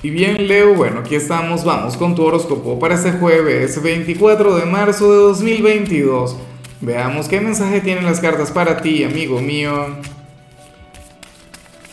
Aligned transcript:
Y 0.00 0.10
bien, 0.10 0.46
Leo, 0.46 0.74
bueno, 0.74 1.00
aquí 1.00 1.16
estamos, 1.16 1.64
vamos 1.64 1.96
con 1.96 2.14
tu 2.14 2.22
horóscopo 2.22 2.78
para 2.78 2.94
este 2.94 3.10
jueves 3.10 3.82
24 3.82 4.54
de 4.54 4.64
marzo 4.64 5.10
de 5.10 5.18
2022. 5.18 6.36
Veamos 6.80 7.26
qué 7.26 7.40
mensaje 7.40 7.80
tienen 7.80 8.04
las 8.04 8.20
cartas 8.20 8.52
para 8.52 8.80
ti, 8.80 9.02
amigo 9.02 9.40
mío. 9.40 9.96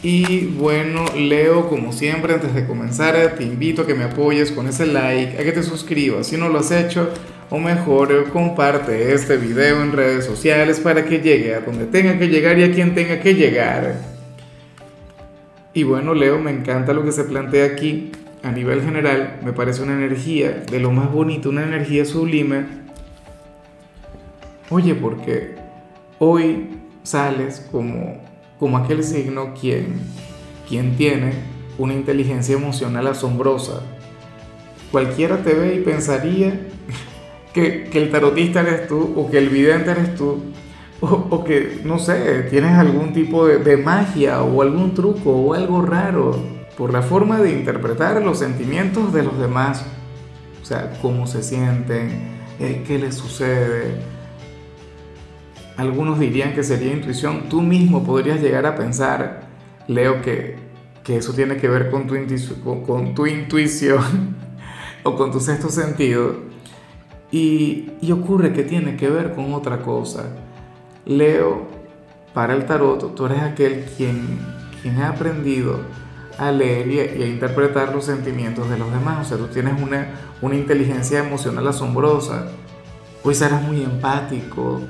Y 0.04 0.46
bueno, 0.46 1.04
Leo, 1.18 1.68
como 1.68 1.92
siempre, 1.92 2.36
antes 2.36 2.54
de 2.54 2.68
comenzar, 2.68 3.34
te 3.40 3.44
invito 3.44 3.82
a 3.82 3.88
que 3.88 3.96
me 3.96 4.04
apoyes 4.04 4.52
con 4.52 4.68
ese 4.68 4.86
like, 4.86 5.40
a 5.40 5.44
que 5.44 5.52
te 5.52 5.64
suscribas 5.64 6.28
si 6.28 6.38
no 6.38 6.48
lo 6.48 6.60
has 6.60 6.70
hecho, 6.70 7.10
o 7.50 7.58
mejor, 7.58 8.30
comparte 8.30 9.16
este 9.16 9.38
video 9.38 9.82
en 9.82 9.94
redes 9.94 10.26
sociales 10.26 10.80
para 10.80 11.06
que 11.06 11.22
llegue 11.22 11.56
a 11.56 11.62
donde 11.62 11.86
tenga 11.86 12.20
que 12.20 12.28
llegar 12.28 12.60
y 12.60 12.66
a 12.66 12.72
quien 12.72 12.94
tenga 12.94 13.20
que 13.20 13.34
llegar. 13.34 14.15
Y 15.76 15.84
bueno, 15.84 16.14
Leo, 16.14 16.40
me 16.40 16.52
encanta 16.52 16.94
lo 16.94 17.04
que 17.04 17.12
se 17.12 17.26
plantea 17.26 17.66
aquí. 17.66 18.14
A 18.44 18.52
nivel 18.52 18.82
general, 18.82 19.42
me 19.44 19.52
parece 19.52 19.84
una 19.84 19.94
energía 19.94 20.64
de 20.72 20.80
lo 20.80 20.90
más 20.92 21.12
bonito, 21.12 21.50
una 21.50 21.64
energía 21.64 22.06
sublime. 22.06 22.66
Oye, 24.70 24.96
porque 24.96 25.56
hoy 26.18 26.78
sales 27.04 27.68
como, 27.72 28.22
como 28.58 28.78
aquel 28.78 29.04
signo 29.04 29.54
quien, 29.54 30.00
quien 30.70 30.96
tiene 30.96 31.34
una 31.78 31.94
inteligencia 31.94 32.56
emocional 32.56 33.08
asombrosa. 33.08 33.82
Cualquiera 34.94 35.44
te 35.44 35.56
ve 35.56 35.76
y 35.76 35.80
pensaría 35.82 36.58
que, 37.54 37.90
que 37.92 37.98
el 37.98 38.12
tarotista 38.12 38.62
eres 38.62 38.88
tú 38.88 39.14
o 39.18 39.30
que 39.30 39.40
el 39.40 39.50
vidente 39.50 39.92
eres 39.92 40.16
tú 40.16 40.42
o, 41.06 41.44
que, 41.44 41.82
no 41.84 42.00
sé, 42.00 42.44
tienes 42.50 42.74
algún 42.74 43.14
tipo 43.14 43.48
de, 43.48 43.78
magia 43.78 44.42
o 44.42 44.62
algún 44.62 44.94
truco 44.94 45.32
o 45.32 45.54
algo 45.54 45.82
raro 45.82 46.36
por 46.78 46.92
la 46.92 47.02
forma 47.02 47.40
de 47.40 47.52
interpretar 47.52 48.22
los 48.22 48.40
sentimientos 48.40 49.14
de 49.14 49.24
los 49.24 49.40
demás. 49.40 49.86
O 50.62 50.66
sea, 50.66 50.94
cómo 51.02 51.28
se 51.28 51.44
sienten, 51.44 52.10
eh, 52.60 52.84
qué 52.86 52.98
les 52.98 53.16
sucede. 53.16 53.96
Algunos 55.78 56.20
dirían 56.20 56.54
que 56.54 56.64
sería 56.64 56.94
intuición. 56.94 57.50
Tú 57.50 57.62
mismo 57.62 58.04
podrías 58.04 58.42
llegar 58.42 58.66
a 58.66 58.76
pensar, 58.76 59.48
Leo, 59.88 60.22
que, 60.22 60.64
eso 61.08 61.34
tiene 61.34 61.58
que 61.58 61.68
ver 61.70 61.92
con 61.92 62.08
tu, 62.08 62.16
con, 62.86 63.14
tu 63.14 63.28
intuición 63.28 64.36
o 65.04 65.16
con 65.16 65.32
tu 65.32 65.40
sexto 65.40 65.70
sentido. 65.70 66.36
Y, 67.32 67.92
y 68.02 68.12
ocurre 68.12 68.54
que 68.54 68.64
tiene 68.64 68.96
que 68.96 69.10
ver 69.10 69.34
con 69.34 69.54
otra 69.54 69.82
cosa. 69.82 70.45
Leo, 71.06 71.68
para 72.34 72.54
el 72.54 72.66
tarot, 72.66 73.16
tú 73.16 73.26
eres 73.28 73.42
aquel 73.42 73.86
quien, 73.96 74.40
quien 74.82 75.02
ha 75.02 75.10
aprendido 75.10 75.80
a 76.38 76.52
leer 76.52 76.88
y 76.88 77.00
a, 77.00 77.28
interpretar 77.28 77.94
los 77.94 78.06
sentimientos 78.06 78.70
de 78.70 78.78
los 78.78 78.92
demás. 78.92 79.26
O 79.26 79.30
sea, 79.30 79.38
tú 79.38 79.48
tienes 79.48 79.82
una, 79.82 80.10
una 80.42 80.56
inteligencia 80.56 81.20
emocional 81.20 81.68
asombrosa. 81.68 82.48
Hoy 83.24 83.36
serás 83.36 83.62
muy 83.62 83.84
empático. 83.84 84.82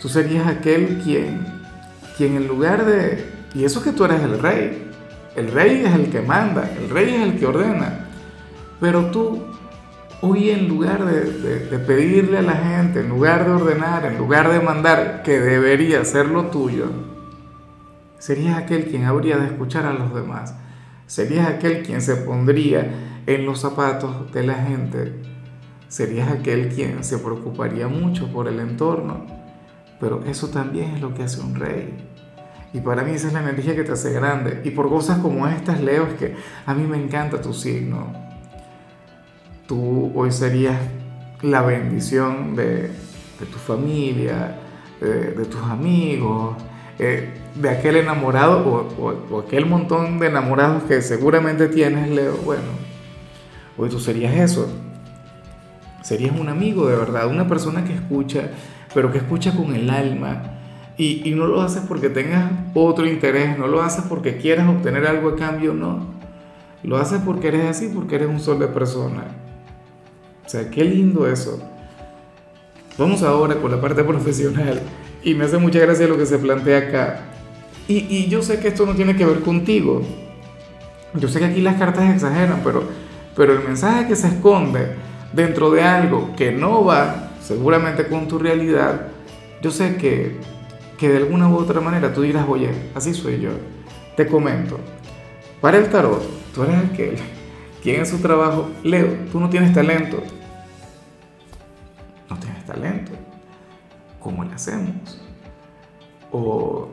Tú 0.00 0.08
serías 0.08 0.46
aquel 0.46 1.00
quien, 1.02 1.46
quien 2.16 2.36
en 2.36 2.48
lugar 2.48 2.84
de... 2.84 3.30
Y 3.54 3.64
eso 3.64 3.82
que 3.82 3.92
tú 3.92 4.04
eres 4.04 4.22
el 4.22 4.38
rey. 4.38 4.90
El 5.36 5.50
rey 5.50 5.82
es 5.84 5.94
el 5.94 6.10
que 6.10 6.20
manda, 6.20 6.70
el 6.78 6.90
rey 6.90 7.14
es 7.14 7.22
el 7.22 7.38
que 7.38 7.46
ordena. 7.46 8.06
Pero 8.80 9.06
tú 9.06 9.51
Hoy 10.24 10.50
en 10.50 10.68
lugar 10.68 11.04
de, 11.04 11.78
pedirle 11.80 12.38
a 12.38 12.42
la 12.42 12.52
gente, 12.52 13.00
en 13.00 13.08
lugar 13.08 13.44
de 13.44 13.50
ordenar, 13.50 14.04
en 14.04 14.18
lugar 14.18 14.52
de 14.52 14.60
mandar 14.60 15.24
que 15.24 15.40
debería 15.40 16.04
ser 16.04 16.26
lo 16.26 16.44
tuyo, 16.44 16.86
serías 18.18 18.56
aquel 18.56 18.84
quien 18.84 19.04
habría 19.04 19.36
de 19.38 19.46
escuchar 19.46 19.84
a 19.84 19.92
los 19.92 20.14
demás. 20.14 20.54
Serías 21.08 21.48
aquel 21.48 21.82
quien 21.82 22.00
se 22.00 22.14
pondría 22.14 23.22
en 23.26 23.44
los 23.44 23.62
zapatos 23.62 24.30
de 24.30 24.44
la 24.44 24.54
gente. 24.54 25.12
Serías 25.88 26.30
aquel 26.30 26.68
quien 26.68 27.02
se 27.02 27.18
preocuparía 27.18 27.88
mucho 27.88 28.32
por 28.32 28.46
el 28.46 28.60
entorno. 28.60 29.26
Pero 29.98 30.22
eso 30.24 30.50
también 30.50 30.92
es 30.92 31.00
lo 31.00 31.14
que 31.14 31.24
hace 31.24 31.40
un 31.40 31.56
rey. 31.56 31.96
Y 32.72 32.80
para 32.80 33.02
mí 33.02 33.10
esa 33.10 33.26
es 33.26 33.32
la 33.32 33.40
energía 33.40 33.74
que 33.74 33.82
te 33.82 33.90
hace 33.90 34.12
grande. 34.12 34.60
Y 34.62 34.70
por 34.70 34.88
cosas 34.88 35.18
como 35.18 35.48
estas, 35.48 35.80
Leo, 35.80 36.06
es 36.06 36.14
que 36.14 36.36
a 36.64 36.74
mí 36.74 36.84
me 36.86 37.02
encanta 37.02 37.42
tu 37.42 37.52
signo 37.52 38.21
tú 39.66 40.12
hoy 40.14 40.30
serías 40.32 40.76
la 41.42 41.62
bendición 41.62 42.54
de, 42.54 42.90
tu 43.38 43.58
familia, 43.58 44.58
de, 45.00 45.44
tus 45.44 45.62
amigos, 45.62 46.56
eh, 46.98 47.30
de 47.54 47.68
aquel 47.68 47.96
enamorado 47.96 48.88
o, 48.98 49.40
aquel 49.40 49.66
montón 49.66 50.18
de 50.18 50.28
enamorados 50.28 50.84
que 50.84 51.02
seguramente 51.02 51.68
tienes, 51.68 52.10
Leo. 52.10 52.36
Bueno, 52.44 52.62
hoy 53.76 53.88
tú 53.88 53.98
serías 53.98 54.34
eso. 54.34 54.68
Serías 56.02 56.38
un 56.38 56.48
amigo 56.48 56.86
de 56.86 56.96
verdad, 56.96 57.28
una 57.28 57.46
persona 57.46 57.84
que 57.84 57.94
escucha, 57.94 58.50
pero 58.94 59.12
que 59.12 59.18
escucha 59.18 59.54
con 59.56 59.74
el 59.74 59.90
alma. 59.90 60.42
Y, 60.96 61.28
y 61.28 61.34
no 61.34 61.46
lo 61.46 61.62
haces 61.62 61.82
porque 61.88 62.08
tengas 62.08 62.50
otro 62.74 63.06
interés, 63.06 63.58
no 63.58 63.66
lo 63.66 63.82
haces 63.82 64.04
porque 64.08 64.36
quieras 64.36 64.68
obtener 64.68 65.06
algo 65.06 65.30
a 65.30 65.36
cambio, 65.36 65.74
no. 65.74 66.06
Lo 66.82 66.96
haces 66.96 67.20
porque 67.24 67.48
eres 67.48 67.66
así, 67.66 67.90
porque 67.94 68.16
eres 68.16 68.28
un 68.28 68.40
sol 68.40 68.58
de 68.58 68.66
persona. 68.66 69.24
Sea, 70.52 70.68
qué 70.68 70.84
lindo 70.84 71.26
eso. 71.26 71.58
Vamos 72.98 73.22
ahora 73.22 73.54
con 73.54 73.70
la 73.70 73.80
parte 73.80 74.04
profesional. 74.12 74.82
Y 75.24 75.32
me 75.32 75.46
hace 75.46 75.56
mucha 75.56 75.78
gracia 75.78 76.06
lo 76.06 76.18
que 76.18 76.26
se 76.26 76.36
plantea 76.36 76.76
acá. 76.76 77.20
Y, 77.88 78.28
yo 78.28 78.42
sé 78.42 78.60
que 78.60 78.68
esto 78.68 78.84
no 78.84 78.94
tiene 78.94 79.16
que 79.16 79.24
ver 79.24 79.40
contigo. 79.40 80.02
Yo 81.14 81.26
sé 81.28 81.38
que 81.38 81.46
aquí 81.46 81.62
las 81.62 81.76
cartas 81.76 82.14
exageran, 82.14 82.60
pero, 82.62 82.84
pero 83.34 83.54
el 83.54 83.60
mensaje 83.60 84.08
que 84.08 84.14
se 84.14 84.28
esconde 84.28 84.88
dentro 85.32 85.70
de 85.70 85.84
algo 85.84 86.36
que 86.36 86.52
no 86.52 86.84
va 86.84 87.30
seguramente 87.40 88.06
con 88.06 88.28
tu 88.28 88.38
realidad, 88.38 89.08
yo 89.62 89.70
sé 89.70 89.96
que, 89.96 90.36
que 90.98 91.08
de 91.08 91.16
alguna 91.16 91.48
u 91.48 91.56
otra 91.56 91.80
manera 91.80 92.12
tú 92.12 92.20
dirás, 92.20 92.44
oye, 92.46 92.68
así 92.94 93.14
soy 93.14 93.40
yo. 93.40 93.52
Te 94.18 94.26
comento. 94.26 94.78
Para 95.62 95.78
el 95.78 95.88
tarot, 95.88 96.22
tú 96.54 96.62
eres 96.62 96.76
aquel 96.92 97.16
¿Quién 97.82 98.02
es 98.02 98.10
su 98.10 98.18
trabajo? 98.18 98.68
Leo, 98.84 99.08
tú 99.32 99.40
no 99.40 99.48
tienes 99.48 99.72
talento. 99.72 100.22
Talento. 102.64 103.12
¿Cómo 104.20 104.44
le 104.44 104.54
hacemos? 104.54 105.20
O, 106.30 106.88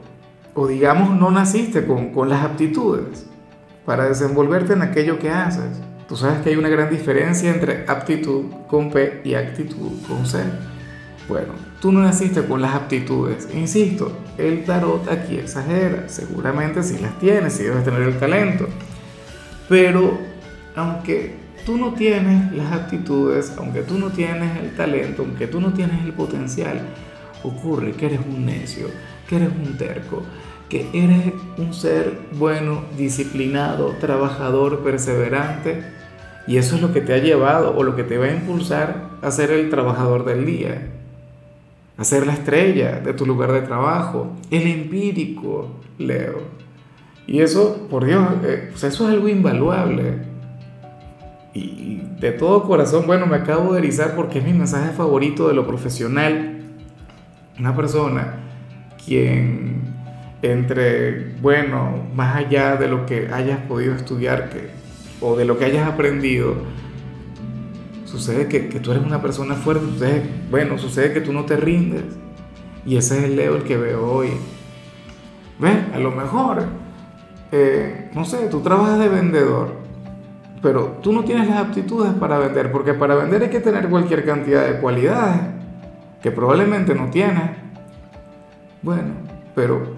o 0.54 0.68
digamos, 0.68 1.12
no 1.18 1.32
naciste 1.32 1.86
con, 1.86 2.12
con 2.12 2.30
las 2.30 2.44
aptitudes 2.44 3.26
para 3.86 4.06
desenvolverte 4.06 4.74
en 4.74 4.82
aquello 4.82 5.20
que 5.20 5.30
haces. 5.30 5.82
Tú 6.08 6.16
sabes 6.16 6.42
que 6.42 6.50
hay 6.50 6.56
una 6.56 6.70
gran 6.70 6.90
diferencia 6.90 7.52
entre 7.52 7.86
aptitud 7.88 8.46
con 8.68 8.90
P 8.90 9.22
y 9.24 9.36
actitud 9.36 9.92
con 10.08 10.26
C. 10.26 10.44
Bueno, 11.28 11.54
tú 11.80 11.92
no 11.92 12.02
naciste 12.02 12.44
con 12.44 12.62
las 12.62 12.74
aptitudes. 12.74 13.48
Insisto, 13.54 14.12
el 14.38 14.66
tarot 14.66 15.08
aquí 15.08 15.38
exagera. 15.38 16.10
Seguramente 16.10 16.82
sí 16.82 16.98
las 17.00 17.18
tienes, 17.20 17.54
sí 17.54 17.64
debes 17.64 17.84
tener 17.84 18.02
el 18.02 18.18
talento. 18.18 18.68
Pero 19.70 20.18
aunque 20.76 21.39
tú 21.70 21.78
no 21.78 21.94
tienes 21.94 22.52
las 22.54 22.72
actitudes, 22.72 23.54
aunque 23.56 23.84
tú 23.84 24.00
no 24.00 24.10
tienes 24.10 24.58
el 24.58 24.76
talento, 24.76 25.22
aunque 25.22 25.46
tú 25.46 25.62
no 25.62 25.72
tienes 25.72 26.04
el 26.04 26.14
potencial, 26.14 26.82
ocurre 27.44 27.92
que 27.92 28.08
eres 28.08 28.22
un 28.28 28.44
necio, 28.44 28.88
que 29.28 29.36
eres 29.36 29.50
un 29.50 29.78
terco, 29.78 30.24
que 30.68 30.90
eres 30.94 31.32
un 31.60 31.72
ser 31.76 32.22
bueno, 32.32 32.86
disciplinado, 32.98 33.90
trabajador, 34.00 34.80
perseverante, 34.80 35.84
y 36.48 36.58
eso 36.58 36.78
es 36.78 36.82
lo 36.82 36.92
que 36.92 37.02
te 37.02 37.14
ha 37.14 37.20
llevado 37.20 37.78
o 37.78 37.84
lo 37.84 37.96
que 37.96 38.04
te 38.04 38.18
va 38.18 38.26
a 38.26 38.34
impulsar 38.34 39.04
a 39.22 39.30
ser 39.30 39.52
el 39.52 39.70
trabajador 39.70 40.26
del 40.26 40.48
día, 40.48 40.88
a 41.98 42.04
ser 42.04 42.26
la 42.26 42.34
estrella 42.34 43.00
de 43.00 43.14
tu 43.14 43.28
lugar 43.28 43.52
de 43.52 43.62
trabajo, 43.62 44.32
el 44.50 44.66
empírico, 44.66 45.70
Leo. 46.00 46.42
Y 47.28 47.42
eso, 47.42 47.86
por 47.92 48.06
Dios, 48.06 48.28
eh, 48.44 48.72
eso 48.74 48.88
es 48.88 49.02
algo 49.02 49.30
invaluable 49.30 50.29
y 51.60 52.16
de 52.20 52.32
todo 52.32 52.64
corazón, 52.64 53.06
bueno, 53.08 53.26
me 53.26 53.38
acabo 53.38 53.74
de 53.74 53.80
erizar 53.80 54.16
porque 54.16 54.40
es 54.40 54.46
mi 54.46 54.54
mensaje 54.54 54.92
favorito 54.92 55.48
de 55.48 55.54
lo 55.54 55.66
profesional. 55.66 56.62
Una 57.58 57.76
persona 57.76 58.36
quien 59.06 59.82
entre, 60.42 61.34
bueno, 61.42 62.08
más 62.14 62.36
allá 62.36 62.76
de 62.76 62.88
lo 62.88 63.06
que 63.06 63.30
hayas 63.34 63.60
podido 63.62 63.96
estudiar 63.96 64.50
que, 64.50 64.70
o 65.22 65.36
de 65.36 65.46
lo 65.46 65.58
que 65.58 65.66
hayas 65.66 65.88
aprendido, 65.88 66.56
sucede 68.06 68.48
que, 68.48 68.70
que 68.70 68.80
tú 68.80 68.92
eres 68.92 69.04
una 69.04 69.22
persona 69.22 69.56
fuerte, 69.56 70.24
bueno, 70.50 70.78
sucede 70.78 71.14
que 71.14 71.22
tú 71.22 71.34
no 71.34 71.46
te 71.46 71.58
rindes. 71.58 72.04
Y 72.86 72.98
ese 72.98 73.20
es 73.20 73.24
el 73.26 73.36
Leo 73.36 73.58
el 73.58 73.64
que 73.64 73.78
veo 73.78 74.10
hoy. 74.10 74.30
¿Ves? 75.60 75.78
A 75.94 76.00
lo 76.00 76.12
mejor, 76.12 76.64
eh, 77.52 78.10
no 78.14 78.24
sé, 78.24 78.48
tú 78.50 78.62
trabajas 78.62 79.00
de 79.00 79.10
vendedor 79.10 79.79
pero 80.62 80.98
tú 81.02 81.14
no 81.14 81.24
tienes 81.24 81.48
las 81.48 81.58
aptitudes 81.58 82.14
para 82.14 82.38
vender, 82.38 82.72
porque 82.72 82.94
para 82.94 83.16
vender 83.16 83.44
hay 83.44 83.50
que 83.50 83.60
tener 83.60 83.90
cualquier 83.90 84.26
cantidad 84.26 84.68
de 84.68 84.80
cualidades 84.80 85.42
que 86.22 86.32
probablemente 86.32 86.94
no 86.94 87.10
tienes. 87.10 87.52
Bueno, 88.82 89.14
pero 89.56 89.96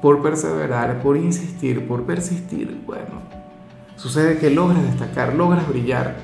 por 0.00 0.22
perseverar, 0.22 1.02
por 1.02 1.16
insistir, 1.16 1.86
por 1.86 2.04
persistir, 2.04 2.82
bueno, 2.86 3.20
sucede 3.96 4.38
que 4.38 4.50
logras 4.50 4.82
destacar, 4.82 5.34
logras 5.34 5.68
brillar. 5.68 6.16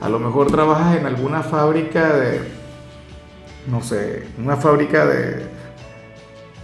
A 0.00 0.08
lo 0.08 0.18
mejor 0.18 0.48
trabajas 0.48 0.96
en 0.98 1.06
alguna 1.06 1.42
fábrica 1.42 2.14
de, 2.16 2.40
no 3.68 3.82
sé, 3.82 4.26
una 4.38 4.56
fábrica 4.56 5.06
de, 5.06 5.46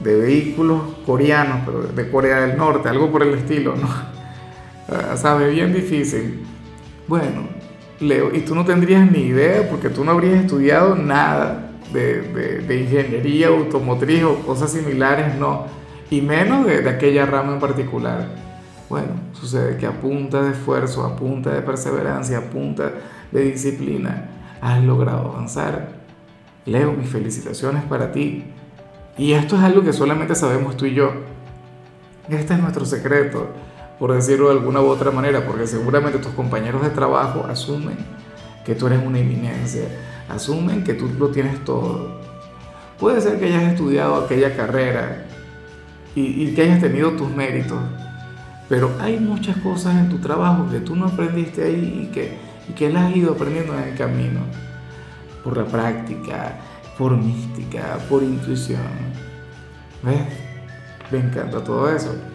de 0.01 0.17
vehículos 0.17 0.83
coreanos, 1.05 1.61
pero 1.65 1.83
de 1.83 2.11
Corea 2.11 2.41
del 2.43 2.57
Norte, 2.57 2.89
algo 2.89 3.11
por 3.11 3.23
el 3.23 3.35
estilo, 3.35 3.75
¿no? 3.75 4.12
¿Sabes? 5.17 5.53
Bien 5.53 5.73
difícil. 5.73 6.45
Bueno, 7.09 7.49
Leo, 8.01 8.35
y 8.35 8.41
tú 8.41 8.55
no 8.55 8.65
tendrías 8.65 9.11
ni 9.11 9.21
idea 9.21 9.69
porque 9.69 9.89
tú 9.89 10.05
no 10.05 10.13
habrías 10.13 10.41
estudiado 10.41 10.97
nada 10.97 11.71
de, 11.93 12.81
ingeniería 12.81 13.49
automotriz 13.49 14.25
o 14.25 14.37
cosas 14.47 14.73
similares, 14.73 15.35
no, 15.37 15.67
y 16.11 16.21
menos 16.21 16.67
de, 16.67 16.83
de 16.83 16.91
aquella 16.91 17.27
rama 17.27 17.55
en 17.55 17.61
particular. 17.61 18.29
Bueno, 18.89 19.09
sucede 19.33 19.77
que 19.79 19.87
a 19.87 19.93
punta 19.93 20.43
de 20.43 20.51
esfuerzo, 20.51 21.05
a 21.05 21.17
punta 21.17 21.51
de 21.51 21.63
perseverancia, 21.63 22.39
a 22.39 22.43
punta 22.43 22.93
de 23.31 23.43
disciplina, 23.43 24.29
has 24.61 24.83
logrado 24.83 25.33
avanzar. 25.33 25.89
Leo, 26.67 26.93
mis 26.93 27.09
felicitaciones 27.09 27.83
para 27.85 28.13
ti. 28.13 28.45
Y 29.19 29.33
esto 29.33 29.57
es 29.57 29.63
algo 29.63 29.83
que 29.83 29.93
solamente 29.93 30.35
sabemos 30.35 30.77
tú 30.77 30.87
y 30.87 30.95
yo. 30.95 31.13
Este 32.29 32.55
es 32.55 32.61
nuestro 32.61 32.85
secreto, 32.85 33.49
por 34.03 34.13
decirlo 34.13 34.49
de 34.49 34.59
alguna 34.59 34.81
u 34.81 34.89
otra 34.89 35.13
manera, 35.13 35.47
porque 35.47 35.65
seguramente 35.65 36.19
tus 36.19 36.33
compañeros 36.33 36.83
de 36.83 36.91
trabajo 36.91 37.47
asumen 37.49 37.97
que 38.65 38.75
tú 38.75 38.89
eres 38.89 39.01
una 39.01 39.21
eminencia, 39.21 39.85
asumen 40.29 40.83
que 40.83 40.95
tú 40.95 41.09
lo 41.21 41.29
tienes 41.29 41.63
todo. 41.65 42.19
Puede 42.99 43.21
ser 43.21 43.39
que 43.39 43.45
hayas 43.45 43.63
estudiado 43.63 44.17
aquella 44.17 44.57
carrera 44.57 45.25
y, 46.17 46.53
que 46.53 46.63
hayas 46.63 46.81
tenido 46.81 47.13
tus 47.13 47.31
méritos, 47.31 47.79
pero 48.69 48.91
hay 48.99 49.21
muchas 49.21 49.57
cosas 49.59 49.95
en 49.95 50.09
tu 50.09 50.19
trabajo 50.19 50.69
que 50.69 50.81
tú 50.81 50.97
no 50.97 51.07
aprendiste 51.07 51.63
ahí 51.63 52.09
y 52.09 52.13
que, 52.13 52.37
y 52.69 52.73
que 52.73 52.91
las 52.91 53.05
has 53.05 53.17
ido 53.17 53.35
aprendiendo 53.35 53.73
en 53.79 53.85
el 53.85 53.95
camino, 53.97 54.41
por 55.45 55.57
la 55.57 55.65
práctica, 55.65 56.59
por 56.99 57.17
mística, 57.17 57.99
por 58.11 58.25
intuición. 58.25 58.83
¿Ves? 60.03 60.23
Me 61.13 61.19
encanta 61.21 61.63
todo 61.63 61.89
eso. 61.89 62.32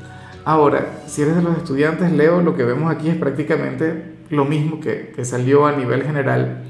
Ahora, 0.47 1.01
si 1.07 1.23
eres 1.23 1.35
de 1.35 1.41
los 1.41 1.57
estudiantes, 1.57 2.09
Leo, 2.13 2.41
lo 2.41 2.55
que 2.55 2.63
vemos 2.63 2.89
aquí 2.89 3.09
es 3.09 3.17
prácticamente 3.17 4.15
lo 4.29 4.45
mismo 4.45 4.79
que, 4.79 5.13
salió 5.25 5.65
a 5.65 5.73
nivel 5.73 6.03
general 6.03 6.63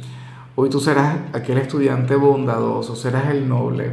Hoy 0.56 0.72
tú 0.72 0.80
serás 0.80 1.16
aquel 1.34 1.60
estudiante 1.60 2.16
bondadoso, 2.16 2.96
serás 2.96 3.30
el 3.30 3.48
noble, 3.48 3.92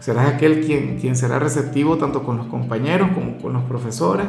serás 0.00 0.34
aquel 0.34 0.66
quien, 0.66 0.98
quien 0.98 1.16
será 1.16 1.38
receptivo 1.38 1.96
tanto 1.96 2.24
con 2.24 2.36
los 2.36 2.48
compañeros 2.48 3.08
como 3.14 3.38
con 3.38 3.54
los 3.54 3.62
profesores. 3.62 4.26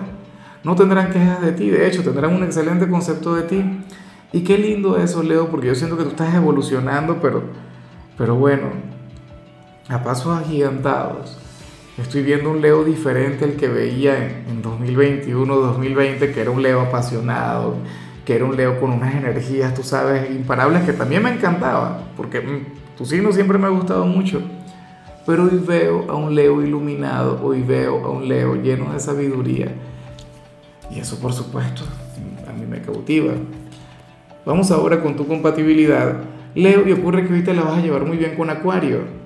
No 0.64 0.74
tendrán 0.76 1.12
quejas 1.12 1.42
de 1.42 1.52
ti, 1.52 1.70
de 1.70 1.86
hecho 1.86 2.02
tendrán 2.02 2.34
un 2.34 2.44
excelente 2.44 2.88
concepto 2.88 3.36
de 3.36 3.42
ti. 3.44 3.66
Y 4.32 4.46
qué 4.46 4.58
lindo 4.58 4.96
eso, 4.96 5.22
Leo, 5.22 5.50
porque 5.50 5.68
yo 5.68 5.76
siento 5.76 5.98
que 5.98 6.04
tú 6.04 6.12
estás 6.12 6.34
evolucionando, 6.34 7.18
pero, 7.22 7.44
pero 8.18 8.36
bueno, 8.36 8.68
a 9.90 10.02
pasos 10.02 10.40
agigantados. 10.40 11.38
Estoy 11.98 12.22
viendo 12.22 12.52
un 12.52 12.62
Leo 12.62 12.84
diferente 12.84 13.44
al 13.44 13.54
que 13.54 13.68
veía 13.68 14.18
en, 14.18 14.46
en 14.50 14.62
2021, 14.62 15.56
2020, 15.56 16.32
que 16.32 16.42
era 16.42 16.52
un 16.52 16.62
Leo 16.62 16.80
apasionado, 16.80 17.74
que 18.24 18.36
era 18.36 18.46
un 18.46 18.56
Leo 18.56 18.80
con 18.80 18.92
unas 18.92 19.16
energías, 19.16 19.74
tú 19.74 19.82
sabes, 19.82 20.30
imparables, 20.30 20.84
que 20.84 20.94
también 20.94 21.24
me 21.24 21.32
encantaba, 21.32 22.04
porque 22.16 22.42
mm, 22.42 22.96
tu 22.96 23.04
signo 23.04 23.32
siempre 23.32 23.58
me 23.58 23.66
ha 23.66 23.70
gustado 23.70 24.06
mucho. 24.06 24.42
Pero 25.26 25.46
hoy 25.46 25.60
veo 25.68 26.06
a 26.08 26.16
un 26.16 26.36
Leo 26.36 26.62
iluminado, 26.62 27.40
hoy 27.44 27.64
veo 27.64 28.06
a 28.06 28.12
un 28.12 28.28
Leo 28.28 28.56
lleno 28.56 28.94
de 28.94 29.00
sabiduría. 29.00 29.74
Y 30.92 31.00
eso, 31.00 31.20
por 31.20 31.34
supuesto, 31.34 31.82
a 32.48 32.54
mí 32.54 32.66
me 32.68 32.80
cautiva. 32.80 33.34
Vamos 34.46 34.70
ahora 34.70 35.02
con 35.02 35.16
tu 35.16 35.28
compatibilidad. 35.28 36.22
Leo, 36.54 36.88
y 36.88 36.92
ocurre 36.92 37.28
que 37.28 37.34
hoy 37.34 37.42
te 37.42 37.56
la 37.56 37.64
vas 37.64 37.80
a 37.80 37.82
llevar 37.82 38.06
muy 38.06 38.18
bien 38.18 38.36
con 38.36 38.52
Acuario. 38.52 39.17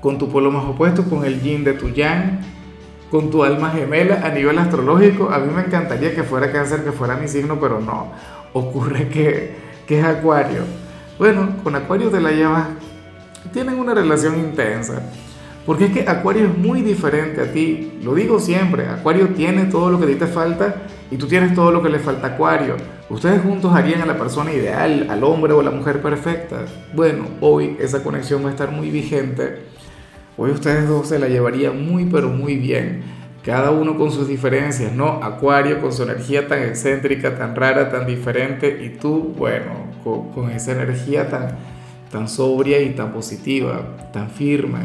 Con 0.00 0.18
tu 0.18 0.28
polo 0.28 0.50
más 0.50 0.64
opuesto, 0.64 1.04
con 1.04 1.24
el 1.24 1.40
yin 1.40 1.64
de 1.64 1.72
tu 1.72 1.88
yang 1.88 2.40
con 3.10 3.30
tu 3.30 3.44
alma 3.44 3.70
gemela 3.70 4.20
a 4.24 4.30
nivel 4.30 4.58
astrológico. 4.58 5.30
A 5.30 5.38
mí 5.38 5.52
me 5.54 5.62
encantaría 5.62 6.14
que 6.14 6.22
fuera 6.22 6.50
cáncer, 6.52 6.84
que 6.84 6.92
fuera 6.92 7.16
mi 7.16 7.28
signo, 7.28 7.58
pero 7.60 7.80
no. 7.80 8.12
Ocurre 8.52 9.08
que, 9.08 9.54
que 9.86 10.00
es 10.00 10.04
acuario. 10.04 10.62
Bueno, 11.18 11.48
con 11.62 11.74
acuario 11.74 12.10
te 12.10 12.20
la 12.20 12.30
llevas, 12.30 12.66
tienen 13.52 13.78
una 13.78 13.94
relación 13.94 14.38
intensa. 14.38 15.02
Porque 15.64 15.86
es 15.86 15.92
que 15.92 16.08
Acuario 16.08 16.44
es 16.44 16.56
muy 16.56 16.80
diferente 16.80 17.40
a 17.40 17.52
ti. 17.52 17.98
Lo 18.00 18.14
digo 18.14 18.38
siempre, 18.38 18.86
Acuario 18.86 19.30
tiene 19.30 19.64
todo 19.64 19.90
lo 19.90 19.98
que 19.98 20.04
a 20.04 20.06
ti 20.06 20.14
te 20.14 20.28
falta 20.28 20.82
y 21.10 21.16
tú 21.16 21.26
tienes 21.26 21.54
todo 21.54 21.72
lo 21.72 21.82
que 21.82 21.88
le 21.88 21.98
falta 21.98 22.28
a 22.28 22.30
Acuario. 22.34 22.76
Ustedes 23.10 23.42
juntos 23.42 23.74
harían 23.74 24.00
a 24.00 24.06
la 24.06 24.16
persona 24.16 24.52
ideal, 24.52 25.08
al 25.10 25.24
hombre 25.24 25.54
o 25.54 25.62
la 25.62 25.72
mujer 25.72 26.00
perfecta. 26.00 26.66
Bueno, 26.94 27.24
hoy 27.40 27.76
esa 27.80 28.04
conexión 28.04 28.44
va 28.44 28.50
a 28.50 28.52
estar 28.52 28.70
muy 28.70 28.90
vigente 28.90 29.64
Hoy 30.38 30.50
ustedes 30.50 30.86
dos 30.86 31.08
se 31.08 31.18
la 31.18 31.28
llevarían 31.28 31.84
muy 31.84 32.04
pero 32.04 32.28
muy 32.28 32.56
bien, 32.56 33.02
cada 33.46 33.70
uno 33.70 33.96
con 33.96 34.10
sus 34.10 34.26
diferencias, 34.28 34.92
¿no? 34.92 35.20
Acuario 35.22 35.80
con 35.80 35.92
su 35.92 36.02
energía 36.02 36.48
tan 36.48 36.62
excéntrica, 36.62 37.38
tan 37.38 37.54
rara, 37.54 37.90
tan 37.90 38.04
diferente, 38.04 38.82
y 38.84 38.98
tú, 38.98 39.32
bueno, 39.38 39.86
con, 40.34 40.50
esa 40.50 40.72
energía 40.72 41.30
tan, 41.30 41.56
tan 42.10 42.28
sobria 42.28 42.82
y 42.82 42.90
tan 42.90 43.12
positiva, 43.12 43.80
tan 44.12 44.28
firme. 44.30 44.80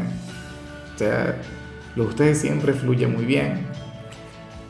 O 0.94 0.98
sea, 0.98 1.36
lo 1.96 2.04
de 2.04 2.08
ustedes 2.10 2.38
siempre 2.38 2.72
fluye 2.72 3.06
muy 3.08 3.24
bien. 3.24 3.66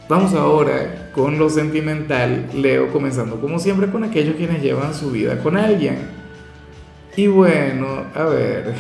Vamos 0.09 0.35
ahora 0.35 1.11
con 1.15 1.39
lo 1.39 1.49
sentimental, 1.49 2.47
Leo, 2.55 2.91
comenzando 2.93 3.41
como 3.41 3.59
siempre 3.59 3.89
con 3.89 4.05
aquellos 4.05 4.37
quienes 4.37 4.63
llevan 4.63 4.95
su 4.95 5.11
vida 5.11 5.39
con 5.39 5.57
alguien. 5.57 5.99
Y 7.15 7.27
bueno, 7.27 8.05
a 8.15 8.25
ver, 8.25 8.73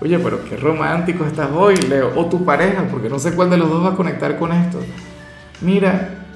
Oye, 0.00 0.16
pero 0.20 0.44
qué 0.44 0.56
romántico 0.56 1.24
estás 1.24 1.50
hoy, 1.52 1.76
Leo. 1.76 2.12
O 2.14 2.26
tu 2.26 2.44
pareja, 2.44 2.86
porque 2.88 3.08
no 3.08 3.18
sé 3.18 3.32
cuál 3.32 3.50
de 3.50 3.56
los 3.56 3.68
dos 3.68 3.84
va 3.84 3.90
a 3.90 3.96
conectar 3.96 4.38
con 4.38 4.52
esto. 4.52 4.78
Mira, 5.60 6.26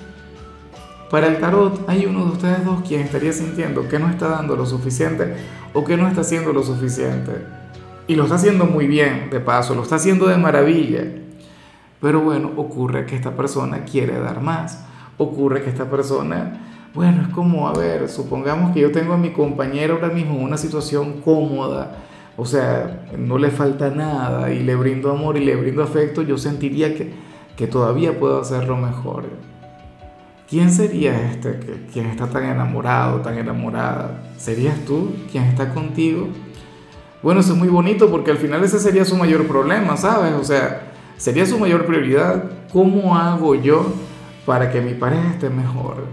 para 1.08 1.28
el 1.28 1.38
tarot 1.38 1.88
hay 1.88 2.06
uno 2.06 2.24
de 2.24 2.32
ustedes 2.32 2.64
dos 2.64 2.82
quien 2.82 3.02
estaría 3.02 3.32
sintiendo 3.32 3.88
que 3.88 4.00
no 4.00 4.08
está 4.08 4.28
dando 4.28 4.56
lo 4.56 4.66
suficiente 4.66 5.36
o 5.74 5.84
que 5.84 5.96
no 5.96 6.08
está 6.08 6.22
haciendo 6.22 6.52
lo 6.52 6.64
suficiente. 6.64 7.32
Y 8.08 8.16
lo 8.16 8.24
está 8.24 8.34
haciendo 8.34 8.64
muy 8.64 8.88
bien, 8.88 9.30
de 9.30 9.38
paso, 9.38 9.76
lo 9.76 9.82
está 9.82 9.94
haciendo 9.94 10.26
de 10.26 10.38
maravilla. 10.38 11.04
Pero 12.00 12.20
bueno, 12.20 12.50
ocurre 12.56 13.06
que 13.06 13.14
esta 13.14 13.36
persona 13.36 13.84
quiere 13.84 14.18
dar 14.18 14.40
más. 14.40 14.84
Ocurre 15.18 15.62
que 15.62 15.70
esta 15.70 15.88
persona, 15.88 16.88
bueno, 16.94 17.22
es 17.22 17.28
como, 17.28 17.68
a 17.68 17.74
ver, 17.74 18.08
supongamos 18.08 18.72
que 18.72 18.80
yo 18.80 18.90
tengo 18.90 19.12
a 19.12 19.18
mi 19.18 19.30
compañero 19.30 19.94
ahora 19.94 20.08
mismo 20.08 20.34
en 20.34 20.42
una 20.42 20.56
situación 20.56 21.20
cómoda 21.20 21.96
o 22.36 22.46
sea, 22.46 23.04
no 23.18 23.38
le 23.38 23.50
falta 23.50 23.90
nada 23.90 24.52
y 24.52 24.62
le 24.62 24.74
brindo 24.74 25.10
amor 25.10 25.36
y 25.36 25.44
le 25.44 25.56
brindo 25.56 25.82
afecto, 25.82 26.22
yo 26.22 26.38
sentiría 26.38 26.94
que, 26.94 27.12
que 27.56 27.66
todavía 27.66 28.18
puedo 28.18 28.40
hacerlo 28.40 28.76
mejor. 28.76 29.24
¿Quién 30.48 30.70
sería 30.70 31.30
este 31.30 31.58
que, 31.60 31.86
quien 31.92 32.06
está 32.06 32.26
tan 32.26 32.44
enamorado, 32.44 33.20
tan 33.20 33.38
enamorada? 33.38 34.22
¿Serías 34.36 34.78
tú 34.84 35.14
quien 35.30 35.44
está 35.44 35.72
contigo? 35.72 36.28
Bueno, 37.22 37.40
eso 37.40 37.52
es 37.52 37.58
muy 37.58 37.68
bonito 37.68 38.10
porque 38.10 38.32
al 38.32 38.38
final 38.38 38.62
ese 38.64 38.78
sería 38.78 39.04
su 39.04 39.16
mayor 39.16 39.46
problema, 39.46 39.96
¿sabes? 39.96 40.34
O 40.34 40.44
sea, 40.44 40.92
sería 41.16 41.46
su 41.46 41.58
mayor 41.58 41.86
prioridad. 41.86 42.44
¿Cómo 42.72 43.16
hago 43.16 43.54
yo 43.54 43.94
para 44.44 44.70
que 44.70 44.80
mi 44.80 44.94
pareja 44.94 45.30
esté 45.30 45.48
mejor? 45.48 46.04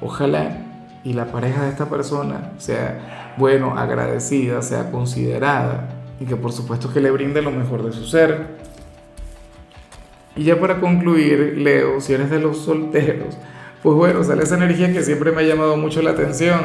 Ojalá 0.00 0.66
y 1.04 1.12
la 1.12 1.26
pareja 1.26 1.62
de 1.62 1.70
esta 1.70 1.86
persona 1.86 2.52
sea, 2.58 3.21
bueno, 3.36 3.78
agradecida, 3.78 4.62
sea 4.62 4.90
considerada 4.90 5.88
y 6.20 6.24
que 6.24 6.36
por 6.36 6.52
supuesto 6.52 6.92
que 6.92 7.00
le 7.00 7.10
brinde 7.10 7.42
lo 7.42 7.50
mejor 7.50 7.82
de 7.82 7.92
su 7.92 8.06
ser. 8.06 8.46
Y 10.34 10.44
ya 10.44 10.58
para 10.58 10.80
concluir, 10.80 11.54
Leo, 11.58 12.00
si 12.00 12.14
eres 12.14 12.30
de 12.30 12.40
los 12.40 12.58
solteros, 12.58 13.36
pues 13.82 13.96
bueno, 13.96 14.22
sale 14.24 14.44
esa 14.44 14.56
energía 14.56 14.92
que 14.92 15.02
siempre 15.02 15.32
me 15.32 15.42
ha 15.42 15.44
llamado 15.44 15.76
mucho 15.76 16.00
la 16.02 16.10
atención. 16.10 16.60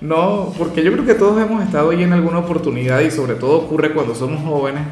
No, 0.00 0.52
porque 0.58 0.82
yo 0.82 0.92
creo 0.92 1.04
que 1.04 1.14
todos 1.14 1.40
hemos 1.40 1.62
estado 1.62 1.90
ahí 1.90 2.02
en 2.02 2.12
alguna 2.12 2.38
oportunidad 2.38 3.00
y 3.00 3.10
sobre 3.10 3.34
todo 3.34 3.58
ocurre 3.58 3.92
cuando 3.92 4.14
somos 4.14 4.42
jóvenes. 4.42 4.82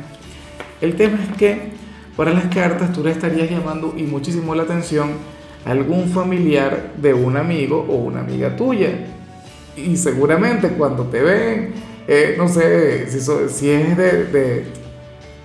El 0.80 0.96
tema 0.96 1.18
es 1.22 1.36
que 1.36 1.72
para 2.16 2.32
las 2.32 2.46
cartas 2.46 2.92
tú 2.92 3.02
le 3.02 3.10
estarías 3.10 3.50
llamando 3.50 3.94
y 3.96 4.02
muchísimo 4.02 4.54
la 4.54 4.64
atención 4.64 5.10
algún 5.64 6.08
familiar 6.08 6.92
de 6.96 7.14
un 7.14 7.36
amigo 7.36 7.86
o 7.88 7.94
una 7.96 8.20
amiga 8.20 8.56
tuya. 8.56 8.90
Y 9.76 9.96
seguramente 9.96 10.68
cuando 10.70 11.04
te 11.04 11.22
ven, 11.22 11.74
eh, 12.06 12.34
no 12.36 12.48
sé, 12.48 13.08
si, 13.08 13.70
es 13.70 13.96
de, 13.96 14.24
de, 14.24 14.66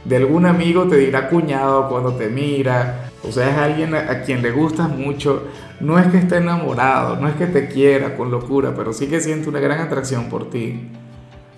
de, 0.06 0.16
algún 0.18 0.46
amigo, 0.46 0.88
te 0.88 0.98
dirá 0.98 1.30
cuñado 1.30 1.90
cuando 1.90 2.14
te 2.14 2.30
mira. 2.30 3.10
O 3.24 3.32
sea, 3.32 3.50
es 3.50 3.58
alguien 3.58 3.96
a, 3.96 4.22
quien 4.22 4.42
le 4.42 4.52
gustas 4.52 4.90
mucho. 4.90 5.44
No 5.80 6.00
es 6.00 6.08
que 6.08 6.18
esté 6.18 6.38
enamorado, 6.38 7.18
no 7.18 7.28
es 7.28 7.36
que 7.36 7.46
te 7.48 7.68
quiera 7.68 8.16
con 8.16 8.32
locura, 8.32 8.74
pero 8.76 8.94
sí 8.94 9.08
que 9.08 9.22
siente 9.22 9.50
una 9.50 9.60
gran 9.60 9.80
atracción 9.80 10.30
por 10.30 10.50
ti. 10.50 10.90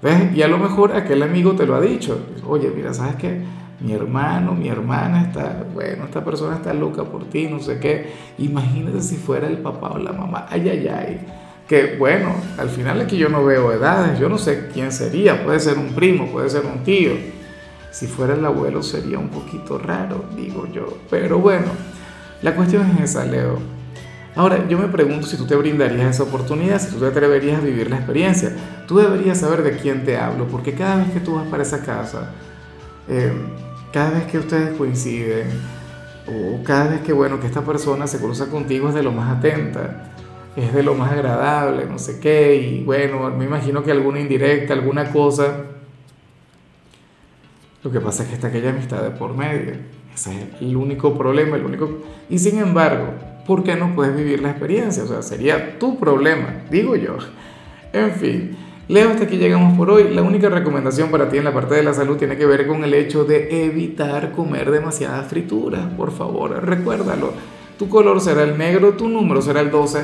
¿Ves? 0.01 0.35
Y 0.35 0.41
a 0.41 0.47
lo 0.47 0.57
mejor 0.57 0.95
aquel 0.95 1.23
amigo 1.23 1.53
te 1.53 1.65
lo 1.65 1.75
ha 1.75 1.81
dicho. 1.81 2.19
Oye, 2.45 2.71
mira, 2.75 2.93
¿sabes 2.93 3.15
qué? 3.15 3.41
mi 3.81 3.93
hermano, 3.93 4.53
mi 4.53 4.67
hermana 4.67 5.23
está, 5.23 5.65
bueno, 5.73 6.05
esta 6.05 6.23
persona 6.23 6.55
está 6.57 6.73
loca 6.73 7.03
por 7.03 7.25
ti, 7.25 7.47
no 7.47 7.59
sé 7.59 7.79
qué. 7.79 8.11
Imagínate 8.37 9.01
si 9.01 9.15
fuera 9.15 9.47
el 9.47 9.59
papá 9.59 9.91
o 9.91 9.97
la 9.97 10.11
mamá, 10.11 10.47
ay, 10.49 10.67
ay, 10.69 10.87
ay. 10.87 11.25
Que 11.69 11.95
bueno, 11.97 12.33
al 12.57 12.67
final 12.69 13.05
que 13.05 13.15
yo 13.15 13.29
no 13.29 13.45
veo 13.45 13.71
edades, 13.71 14.19
yo 14.19 14.27
no 14.27 14.39
sé 14.39 14.69
quién 14.73 14.91
sería, 14.91 15.43
puede 15.45 15.59
ser 15.59 15.77
un 15.77 15.93
primo, 15.93 16.31
puede 16.31 16.49
ser 16.49 16.65
un 16.65 16.83
tío. 16.83 17.11
Si 17.91 18.07
fuera 18.07 18.33
el 18.33 18.43
abuelo 18.43 18.81
sería 18.81 19.19
un 19.19 19.29
poquito 19.29 19.77
raro, 19.77 20.25
digo 20.35 20.67
yo. 20.73 20.97
Pero 21.11 21.37
bueno, 21.37 21.67
la 22.41 22.55
cuestión 22.55 22.89
es 22.89 23.11
esa, 23.11 23.23
Leo. 23.23 23.59
Ahora, 24.35 24.67
yo 24.67 24.79
me 24.79 24.87
pregunto 24.87 25.27
si 25.27 25.37
tú 25.37 25.45
te 25.45 25.55
brindarías 25.55 26.15
esa 26.15 26.23
oportunidad, 26.23 26.81
si 26.81 26.91
tú 26.91 26.99
te 26.99 27.05
atreverías 27.05 27.59
a 27.59 27.61
vivir 27.61 27.89
la 27.89 27.97
experiencia. 27.97 28.51
Tú 28.87 28.97
deberías 28.97 29.39
saber 29.39 29.61
de 29.61 29.77
quién 29.77 30.05
te 30.05 30.17
hablo, 30.17 30.47
porque 30.47 30.73
cada 30.73 30.95
vez 30.97 31.11
que 31.11 31.19
tú 31.19 31.35
vas 31.35 31.47
para 31.49 31.61
esa 31.61 31.83
casa, 31.83 32.31
eh, 33.07 33.31
cada 33.93 34.11
vez 34.11 34.23
que 34.25 34.39
ustedes 34.39 34.75
coinciden, 34.75 35.47
o 36.25 36.63
cada 36.63 36.89
vez 36.89 37.01
que, 37.01 37.13
bueno, 37.13 37.39
que 37.39 37.47
esta 37.47 37.61
persona 37.61 38.07
se 38.07 38.19
cruza 38.19 38.47
contigo 38.47 38.89
es 38.89 38.95
de 38.95 39.03
lo 39.03 39.11
más 39.11 39.37
atenta, 39.37 40.09
es 40.55 40.73
de 40.73 40.83
lo 40.83 40.95
más 40.95 41.11
agradable, 41.11 41.85
no 41.85 41.99
sé 41.99 42.19
qué, 42.19 42.55
y 42.55 42.83
bueno, 42.83 43.29
me 43.31 43.45
imagino 43.45 43.83
que 43.83 43.91
alguna 43.91 44.19
indirecta, 44.19 44.73
alguna 44.73 45.11
cosa. 45.11 45.65
Lo 47.83 47.91
que 47.91 47.99
pasa 48.01 48.23
es 48.23 48.29
que 48.29 48.35
está 48.35 48.47
aquella 48.47 48.71
amistad 48.71 49.01
de 49.03 49.11
por 49.11 49.35
medio. 49.35 49.73
Ese 50.13 50.31
es 50.31 50.61
el 50.61 50.75
único 50.75 51.17
problema, 51.17 51.55
el 51.55 51.63
único... 51.63 51.99
Y 52.29 52.39
sin 52.39 52.59
embargo, 52.59 53.13
¿por 53.47 53.63
qué 53.63 53.75
no 53.75 53.95
puedes 53.95 54.15
vivir 54.15 54.41
la 54.41 54.49
experiencia? 54.49 55.03
O 55.03 55.07
sea, 55.07 55.21
sería 55.21 55.79
tu 55.79 55.97
problema, 55.97 56.63
digo 56.69 56.95
yo. 56.95 57.17
En 57.93 58.11
fin. 58.11 58.57
Leo, 58.89 59.11
hasta 59.11 59.25
aquí 59.25 59.37
llegamos 59.37 59.77
por 59.77 59.91
hoy. 59.91 60.13
La 60.13 60.23
única 60.23 60.49
recomendación 60.49 61.09
para 61.09 61.29
ti 61.29 61.37
en 61.37 61.43
la 61.43 61.53
parte 61.53 61.75
de 61.75 61.83
la 61.83 61.93
salud 61.93 62.17
tiene 62.17 62.35
que 62.35 62.45
ver 62.45 62.67
con 62.67 62.83
el 62.83 62.93
hecho 62.93 63.23
de 63.23 63.65
evitar 63.65 64.31
comer 64.31 64.71
demasiadas 64.71 65.27
frituras. 65.27 65.85
Por 65.95 66.11
favor, 66.11 66.51
recuérdalo. 66.65 67.31
Tu 67.77 67.87
color 67.87 68.19
será 68.19 68.43
el 68.43 68.57
negro, 68.57 68.93
tu 68.93 69.07
número 69.07 69.41
será 69.41 69.61
el 69.61 69.71
12. 69.71 70.03